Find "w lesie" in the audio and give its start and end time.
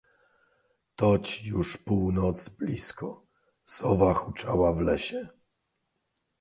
4.73-5.27